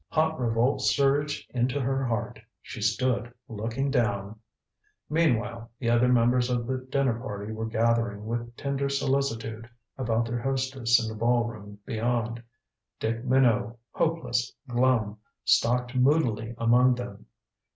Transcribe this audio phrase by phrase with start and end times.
[0.09, 2.39] Hot revolt surged into her heart.
[2.63, 4.39] She stood looking down
[5.11, 9.69] Meanwhile the other members of the dinner party were gathering with tender solicitude
[9.99, 12.41] about their hostess in the ballroom beyond.
[12.99, 17.27] Dick Minot, hopeless, glum, stalked moodily among them.